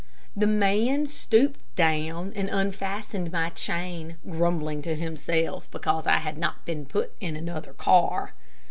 The 0.35 0.47
man 0.47 1.05
stooped 1.05 1.59
down 1.75 2.33
and 2.35 2.49
unfastened 2.49 3.31
my 3.31 3.51
chain, 3.51 4.17
grumbling 4.27 4.81
to 4.81 4.95
himself 4.95 5.69
because 5.69 6.07
I 6.07 6.17
had 6.17 6.39
not 6.39 6.65
been 6.65 6.87
put 6.87 7.13
in 7.19 7.35
another 7.35 7.73
car. 7.73 8.33